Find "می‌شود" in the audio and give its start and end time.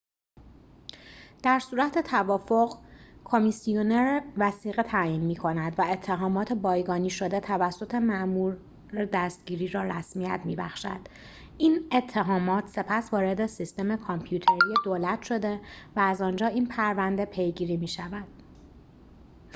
17.77-18.27